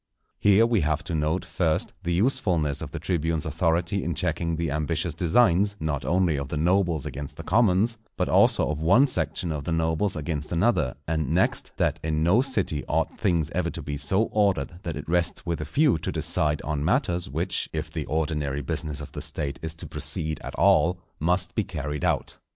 [0.39, 4.71] Here we have to note, first, the usefulness of the tribunes' authority in checking the
[4.71, 9.51] ambitious designs, not only of the nobles against the commons, but also of one section
[9.51, 13.83] of the nobles against another; and next, that in no city ought things ever to
[13.83, 17.91] be so ordered that it rests with a few to decide on matters, which, if
[17.91, 22.39] the ordinary business of the State is to proceed at all, must be carried out.